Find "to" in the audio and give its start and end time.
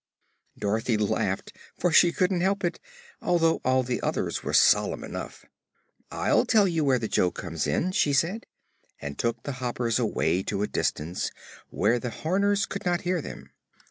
10.41-10.63